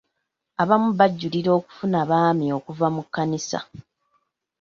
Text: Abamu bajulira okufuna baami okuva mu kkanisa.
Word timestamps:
Abamu 0.61 0.89
bajulira 0.99 1.49
okufuna 1.59 1.99
baami 2.09 2.45
okuva 2.57 2.87
mu 2.95 3.01
kkanisa. 3.05 3.59